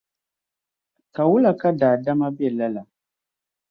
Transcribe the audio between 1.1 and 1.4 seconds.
Ka